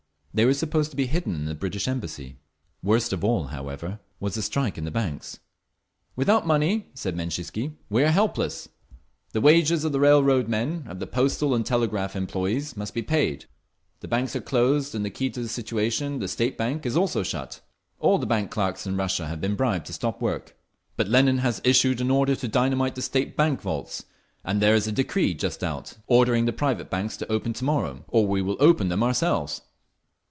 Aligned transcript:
They 0.33 0.45
were 0.45 0.53
supposed 0.53 0.91
to 0.91 0.95
be 0.95 1.07
hidden 1.07 1.35
in 1.35 1.43
the 1.43 1.53
British 1.53 1.89
Embassy…. 1.89 2.37
Worst 2.81 3.11
of 3.11 3.21
all, 3.21 3.47
however, 3.47 3.99
was 4.21 4.35
the 4.35 4.41
strike 4.41 4.77
in 4.77 4.85
the 4.85 4.89
banks. 4.89 5.39
"Without 6.15 6.47
money," 6.47 6.87
said 6.93 7.17
Menzhinsky, 7.17 7.73
"we 7.89 8.01
are 8.05 8.11
helpless. 8.11 8.69
The 9.33 9.41
wages 9.41 9.83
of 9.83 9.91
the 9.91 9.99
railroad 9.99 10.47
men, 10.47 10.85
of 10.87 10.99
the 10.99 11.05
postal 11.05 11.53
and 11.53 11.65
telegraph 11.65 12.15
employees, 12.15 12.77
must 12.77 12.93
be 12.93 13.01
paid…. 13.03 13.43
The 13.99 14.07
banks 14.07 14.33
are 14.33 14.39
closed; 14.39 14.95
and 14.95 15.03
the 15.03 15.09
key 15.09 15.29
to 15.31 15.41
the 15.41 15.49
situation, 15.49 16.19
the 16.19 16.29
State 16.29 16.57
Bank, 16.57 16.85
is 16.85 16.95
also 16.95 17.23
shut. 17.23 17.59
All 17.99 18.17
the 18.17 18.25
bank 18.25 18.51
clerks 18.51 18.87
in 18.87 18.95
Russia 18.95 19.27
have 19.27 19.41
been 19.41 19.55
bribed 19.57 19.87
to 19.87 19.93
stop 19.93 20.21
work…. 20.21 20.55
"But 20.95 21.09
Lenin 21.09 21.39
has 21.39 21.59
issued 21.65 21.99
an 21.99 22.09
order 22.09 22.37
to 22.37 22.47
dynamite 22.47 22.95
the 22.95 23.01
State 23.01 23.35
Bank 23.35 23.61
vaults, 23.61 24.05
and 24.45 24.61
there 24.61 24.75
is 24.75 24.87
a 24.87 24.93
Decree 24.93 25.33
just 25.33 25.61
out, 25.61 25.97
ordering 26.07 26.45
the 26.45 26.53
private 26.53 26.89
banks 26.89 27.17
to 27.17 27.29
open 27.29 27.51
to 27.51 27.65
morrow, 27.65 28.05
or 28.07 28.25
we 28.25 28.41
will 28.41 28.55
open 28.61 28.87
them 28.87 29.03
ourselves!" 29.03 29.63